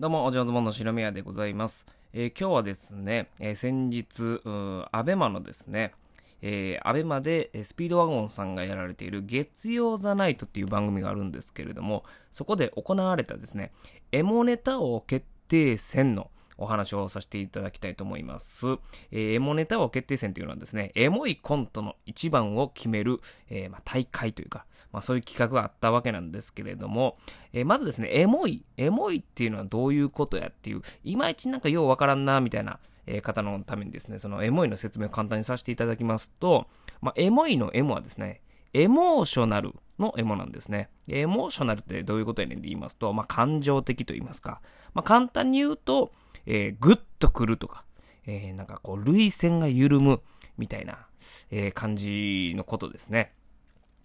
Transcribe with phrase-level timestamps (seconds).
[0.00, 1.84] どうも、おじょうどもの白宮でございます。
[2.14, 5.92] えー今日はですね、えー先日、うーアベマのですね、
[6.40, 13.72] えーアベマでえスピードワゴンさんがやられている月曜ザナイトっていう番組があるんですけれども、そこで行われたですね、
[14.10, 16.30] エモネタ王決定戦の
[16.60, 18.66] お話をさせていただきたいと思います。
[19.10, 27.18] えーエモネタ王決定戦というのはですね、エモいコントの一番を決める、えーまあ、大会というか、まあ、そういう企画があったわけなんですけれども、
[27.52, 36.66] えーまずですね、エモい、エモいっていうのはどういうことやっていう、いまいちなんかようわからんな、みたいな、え方のためにですね、そのエモいの説明を簡単にさせていただきますと、
[37.00, 38.42] まあ、エモいのエモはですね、
[38.72, 40.90] エモーショナルのエモなんですね。
[41.08, 44.60] エモーショナルってどういうことやねんって言いますと、まあ、感情的と言いますか。
[44.94, 46.12] まあ、簡単に言うと、
[46.46, 47.84] えー、グッとくるとか、
[48.26, 50.20] えーなんかこう、涙腺が緩む
[50.58, 51.06] みたいな、
[51.50, 53.32] えー感じのことですね。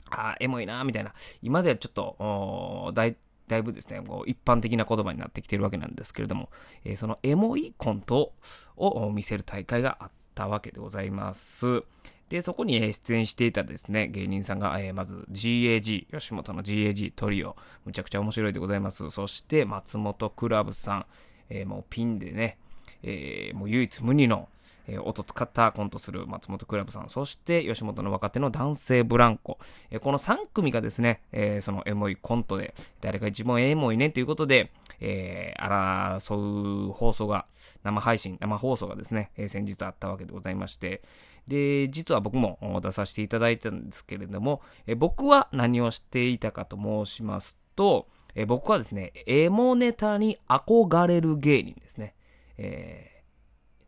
[0.09, 1.13] あーエモいなみたいな。
[1.41, 3.17] 今ではちょっと、だい、
[3.47, 6.49] だいぶですね、こう一般的な言葉になってきてるわけなんですけれども、
[6.83, 8.33] えーそのエモいコント
[8.77, 11.83] を見せる大会があったわけでございます。
[12.29, 19.09] で、そこに出演していたですね、芸人さんが、えーまず GAG、吉本の GAG トリオ、むちゃくちゃ面白いでございます。
[19.11, 21.05] そして松本クラブさん、
[21.49, 22.57] えーもうピンでね、
[23.03, 24.49] えーもう唯一無二の、
[24.87, 29.57] えー音使ったコントする松本クラブさん、そして吉本の若手の男性ブランコ、
[29.89, 37.45] えーこの3組がですね、えーそのエモいコントで、誰が一番エモいねということで、えー争う放送が、
[37.83, 41.01] 生配信、生放送がですね、えー先日あったわけでございまして、
[41.47, 52.15] で、実は僕も出させていただいたんですけれども、えー僕は何をしていたかと申しますと、え僕はですね、エモネタに憧れる芸人ですね。
[52.57, 53.15] えー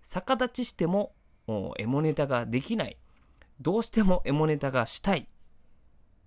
[0.09, 1.11] 逆立ちしても
[1.47, 2.95] おエモネタができない。
[3.59, 5.27] どうしてもエモネタがしたい。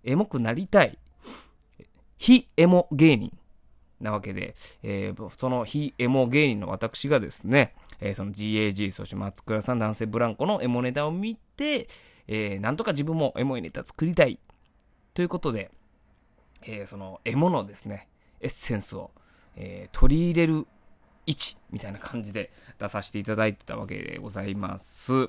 [0.05, 0.99] エモくなりたい。
[2.19, 3.33] 非エモ芸人
[3.99, 11.89] なわけで、えーその非エモ芸人の私がですね、えーその GAG、そして松倉さん男性ブランコのエモネタを見て、
[12.29, 14.39] えーなんとか自分もエモいネタ作りたい。
[15.15, 15.71] ということで、
[16.63, 18.09] えーそのエモのですね、
[18.41, 19.11] エッセンスを、
[19.57, 20.67] えー取り入れる
[21.27, 25.29] 位置みたいな感じで出させていただいてたわけでございます。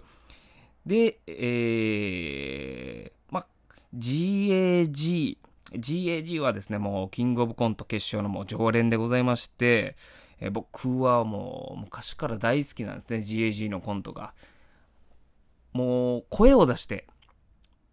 [0.85, 3.45] で、えー、ま、
[3.93, 5.37] GAG、
[5.73, 9.95] GAG はですね、もうキングオブコント決勝のもう常連でございまして、
[10.39, 14.33] えー僕はもう昔から大好きなんですね、GAG のコントが。
[15.73, 17.07] もう声を出して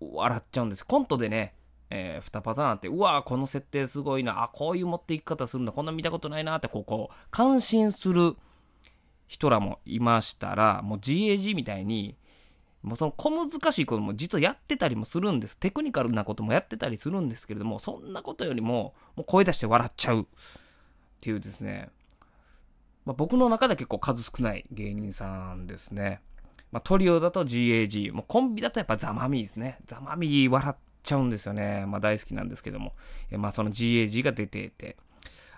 [0.00, 0.84] 笑っちゃうんです。
[0.86, 1.54] コントでね、
[1.90, 8.36] えー、2パターンあって、うわーこの設定すごいな、あ、こういう持っていき方するんだ、こんな見たことないなって、こう、こう、感心する
[9.26, 12.16] 人らもいましたら、もう GAG みたいに、
[12.82, 15.58] もうその小難しいことも実はやってたりもするんです。
[15.58, 20.24] テクニカルなこともやってたりするんですけれども、そんなことよりも、もう声出して笑っちゃうっ
[21.20, 21.90] ていうですね、
[23.04, 26.20] まあ、僕の中で結構数少ない芸人さんですね。
[26.70, 29.78] まあ、トリオだと GAG、もうコンビだとやっぱザマミーですね。
[29.86, 30.76] ザマミー笑っ
[31.08, 31.86] ちゃうんですよね。
[31.86, 32.94] まあ大好きなんですけども。
[33.30, 34.96] えまあその GAG が出ていて。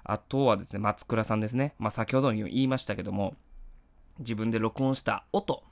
[0.02, 1.74] あとはですね、松倉さんですね。
[1.78, 3.34] まあ先ほども言いましたけども、
[4.18, 5.62] 自分で録音した音。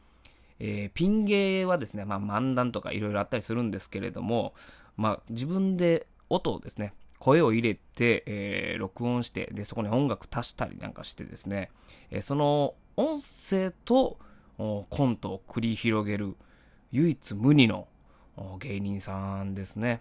[0.59, 4.55] えーピン芸はですね、まあ漫談とかいろいろあったりするんですけれども、
[4.97, 11.71] まあ自分で音をですね、声を入れて、えー録音して、で、そこに音楽足したりなんかしてですね、
[12.11, 14.19] えーその音声と
[14.59, 16.37] コントを繰り広げる
[16.91, 17.87] 唯一無二の
[18.61, 20.01] 芸人さんですね。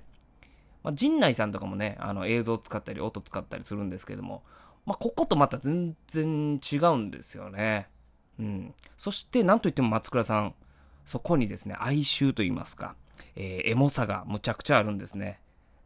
[0.83, 4.43] まあ、陣内さんとかもね、あの映像を使ったり音使ったりするんですけども、
[4.85, 7.89] まあ、こことまた全然違うんですよね。
[8.39, 8.73] うん。
[8.97, 10.55] そして、なんといっても松倉さん、
[11.05, 12.95] そこにですね、哀愁と言いますか、
[13.35, 15.39] えーエモさがむちゃくちゃあるんですね。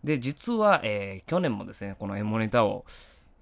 [0.03, 2.85] で、実は、えー去年もですね、このエモネタを、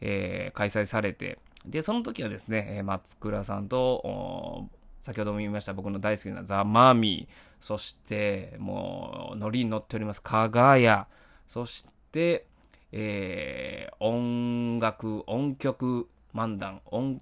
[0.01, 4.69] えー開催されて、で、その時はですね、松倉さんと、
[5.01, 11.07] 先ほども言いました僕の大好きなザ・マミー、そして、もう、ノリに乗っております、かがや、
[11.47, 12.45] そして、
[12.91, 17.21] えー音楽、音曲漫談、音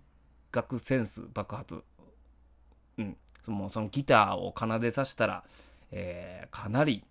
[0.52, 1.84] 楽センス爆発。
[2.98, 3.18] うん。
[3.48, 5.44] もうそのギターを奏でさせたら、
[5.92, 7.04] えーかなり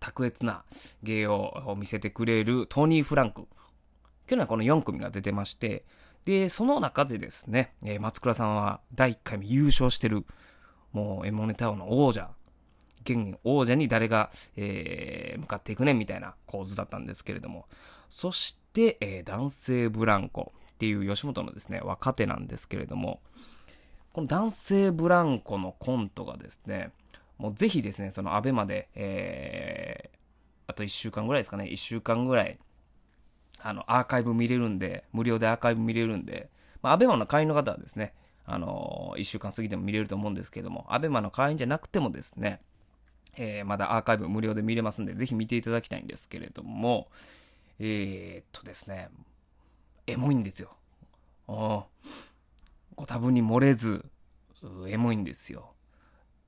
[0.00, 0.64] 卓越な
[1.02, 3.46] 芸を見せてくれるトニー・フランク。
[4.26, 5.84] 去年はこの4組が出てまして、
[6.24, 10.26] で、その中でですね、えー松倉さんは第1回目優勝してる、
[10.92, 12.30] もうエモネタオの王者、
[13.02, 17.66] 現王者に誰が、えー向かっていくねみたいな構図だったんですけれども、
[18.10, 23.20] そして、えー男性ブランコっていう吉本のですね、若手なんですけれども、
[24.12, 26.90] この男性ブランコのコントがですね、
[27.38, 30.18] もうぜひですね、そのアベマで、えー
[30.70, 32.58] あと1週間ぐらいですかね、1週間ぐらい、
[33.60, 36.48] あの、アーカイブ見れるんで、無料でアーカイブ見れるんで、
[36.82, 38.14] まあ、アベマの会員の方はですね、
[38.46, 42.60] あのー、1週間過ぎても見れると思うんですけども、アベマの会員じゃなくてもですね、
[43.36, 47.08] えー、まだアーカイブ無料で見れますんで、ぜひ見ていただきたいんですけれども、
[47.78, 49.08] えー、っとですね、
[50.06, 50.70] エモいんですよ。
[51.46, 54.04] ご多分に漏れず、
[54.88, 55.72] エモいんですよ。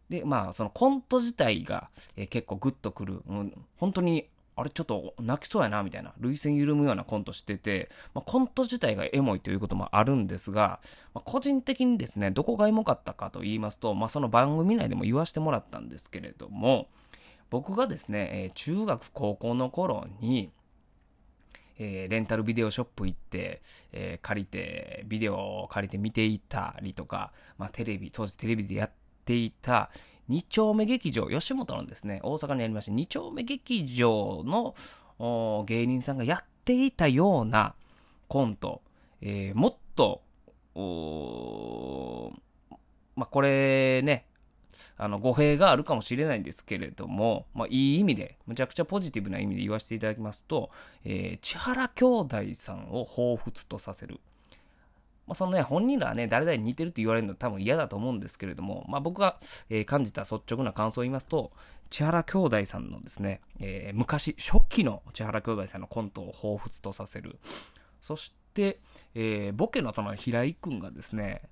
[0.09, 4.29] で、まあ、そのコント自体が、えー、結構グッとくる、うん、本当に
[4.61, 10.81] あれちょっと泣きそうやなみたいな、涙腺緩むようなコントしてて、まあ、コント自体がエモいということもあるんですが、
[11.15, 16.89] まあ、個人的にですね、どこがエモかったかと言いますと、まあ、その番組内でも言わせてもらったんですけれども、
[17.49, 20.53] 僕がですね、え、中学高校の頃に、
[21.79, 23.63] えー、レンタルビデオショップ行って、
[23.93, 28.91] えー、借りて、ビデオを借りて見ていたりとか、まあ、テレビ、当時テレビでやっ
[29.25, 29.91] ていた、
[30.31, 34.77] 二丁目劇場、吉本のですね、大阪にありました二丁目劇場の
[35.67, 37.75] 芸人さんがやっていたような
[38.29, 38.81] コント、
[39.21, 40.23] えー、もっと、
[43.17, 44.25] まあ、これね、
[44.97, 50.71] あの、語弊があるかもしれないんですけれども、まあ、いい意味で、むちゃくちゃポジティブな意味で言わせていただきますと、
[51.05, 54.21] えー、千原兄弟さんを彷彿とさせる。
[55.31, 59.39] まあ、そのね、本人らはね、誰々に似てるって言われるの多分嫌だと思うんですけれども、まあ、僕が、
[59.69, 61.53] えー、感じた率直な感想を言いますと、
[61.89, 67.39] 千原兄弟さんのですね、えー、昔、初期の千原兄弟さんのコントを彷彿とさせる。
[68.01, 68.81] そして、
[69.15, 71.43] えー、ボケのその平井くんがですね、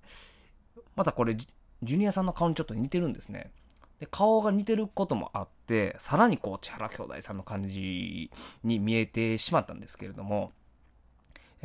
[0.96, 3.52] またこれ、ジュニアさんの顔にちょっと似てるんですね。
[4.00, 8.32] で顔が似てることもあって、さらにこう、千原兄弟さんの感じ
[8.64, 10.50] に見えてしまったんですけれども、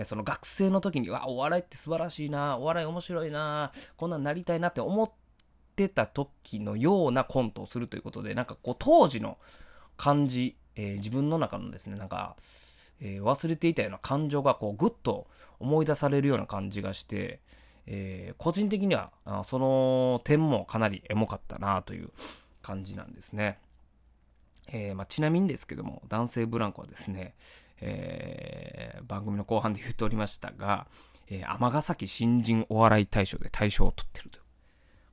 [0.04, 5.12] その学生の時に、わ、お笑いって素晴らしいな、お笑い面白いな、こんなんなりたいなって思っ
[5.76, 9.38] てた時のようなコントをするということで、なんかこう当時の
[9.98, 12.36] 感じ、えー、自分の中のですね、なんか、
[13.00, 15.28] えー、忘れていたような感情がこうぐっと
[15.60, 17.40] 思い出されるような感じがして、
[17.86, 22.12] えー、個人的にはあその点もかなりエモかったなという
[22.62, 23.60] 感じなんですね。
[24.70, 27.36] えーまあ、ちなみにですけども、男性ブランコはですね、
[27.86, 30.88] えー、番組の後半で言っておりましたが、
[31.28, 34.40] えー、尼崎新人お笑い大賞で大賞を取ってると。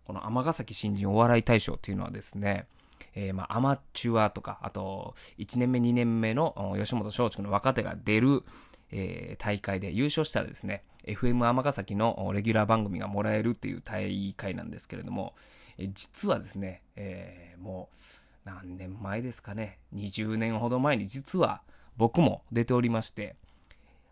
[0.05, 2.67] この尼崎新人お笑い大賞っていうのはですね、
[3.15, 8.45] えー、まあ、アマチュアとか、あと、1年目、2年目の吉本松竹の若手が出る、
[8.93, 15.35] えー、大会で優勝したらですね、FM 尼崎のレギュラー番組がもらえるっていう大会なんですけれども、
[15.79, 17.97] えー、実はですね、えー、もう、
[18.45, 21.63] 何年前ですかね、20年ほど前に実は、
[21.97, 23.37] 僕も出ておりまして、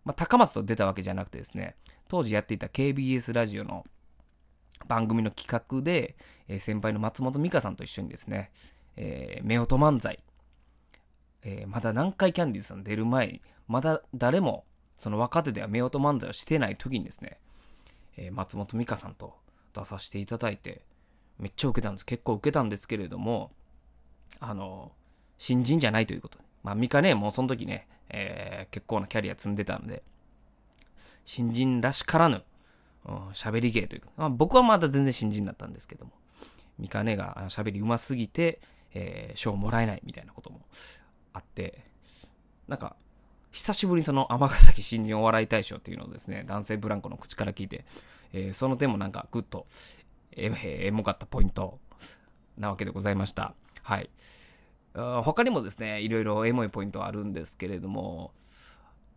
[0.04, 1.76] まあ、高松と出たわけじゃなくてですね、
[2.08, 3.84] 当時やっていた KBS ラジオの
[4.86, 6.16] 番組の企画で、
[6.48, 8.50] えー、先輩の松本美香さんと一緒にですね、
[8.96, 10.18] えー、夫婦漫才、
[11.42, 14.64] えー、まだ南海キャンディーズさん出る前に、まだ誰も
[14.96, 17.38] その若手では夫婦漫才をしてない時にですね、
[18.16, 19.34] えー、松本美香さんと
[19.74, 20.82] 出させていただいて、
[21.38, 22.06] めっちゃ受けたんです。
[22.06, 23.52] 結構受けたんですけれども、
[24.40, 24.92] あの、
[25.38, 26.44] 新人じゃないということで。
[26.62, 30.02] まあ、ミカね、もうその時ね、えー、結構なキャリア積んでたんで、
[31.24, 32.42] 新人らしからぬ、
[33.32, 36.12] 喋、うん、り芸というか、まあ、僕はまだ全然新人だったんですけども、
[36.78, 38.60] ミカねが喋り上手すぎて、
[38.94, 40.60] えー、賞もらえないみたいなことも
[41.32, 41.84] あって、
[42.66, 42.96] なんか、
[43.50, 47.84] 久しぶりにその尼崎新人お笑い大賞っていうのをですね、男性ブランコの口から聞いて、
[48.32, 49.66] えー、その点もなんかぐっと、
[50.32, 51.78] えー、エモかったポイント
[52.56, 53.54] なわけでございました。
[53.82, 54.10] はい。
[55.22, 58.32] 他にもですね、いろいろエモいポイントはあるんですけれども、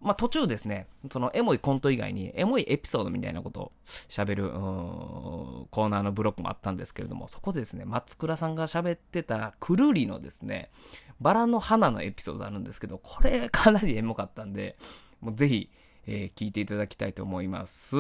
[0.02, 10.72] まあ、途中ですね、そのエモいコント以外にエモいエピソードみたいなことを喋るコーナーのブロックもあったんですけれども、そこでですね、松倉さんが喋ってたくるりのですね、
[11.20, 14.76] バラの花のエピソードあるんですけど、これかなりエモかったんで、
[15.20, 15.70] もうぜひ、
[16.08, 17.96] えー、聞いていただきたいと思います。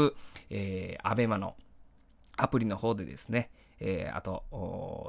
[0.49, 1.55] えー、アベマの
[2.35, 4.43] アプリの方でですね、えー、あと、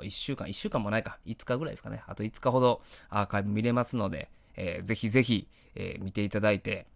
[0.03, 2.03] 1週間、1週間もないか、5日ぐらいですかね。
[2.07, 6.87] あと5日ほどアーカイブ見れますので、えー、ぜひぜひ、えー、見ていただいて、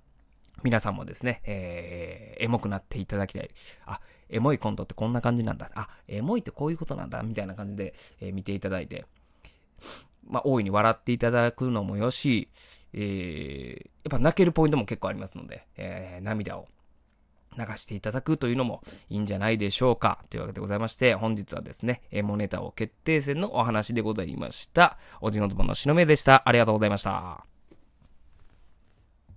[0.63, 3.51] 皆さんもですね、えー、エモくなっていただきたい。
[3.85, 5.71] あ、エモいコントってこんな感じなんだ。
[5.75, 7.23] あ、エモいってこういうことなんだ。
[7.23, 9.05] みたいな感じで、えー、見ていただいて、
[10.29, 12.49] まあ、大いに笑っていただくのもよし、
[12.95, 16.69] えー、やっぱ泣けるポイントも結構ありますので、えー、涙を
[17.57, 20.25] 流していただくというのもいいんじゃないでしょうか。
[20.31, 24.99] というわけでございまして、本日はですね、エモネタを決定戦のお話でございました。
[25.21, 26.43] おじのズボンのしのめでした。
[26.47, 27.56] ありがとうございました。